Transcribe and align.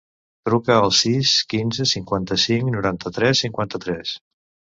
Truca 0.47 0.77
al 0.85 0.93
sis, 0.99 1.33
quinze, 1.53 1.85
cinquanta-cinc, 1.91 2.73
noranta-tres, 2.77 3.45
cinquanta-tres. 3.45 4.17